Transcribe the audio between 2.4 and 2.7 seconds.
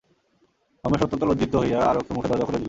খুলিয়া দিল।